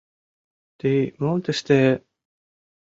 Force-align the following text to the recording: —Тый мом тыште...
—Тый 0.79 0.99
мом 1.21 1.37
тыште... 1.45 1.79